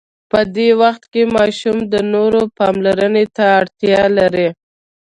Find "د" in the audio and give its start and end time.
1.93-1.95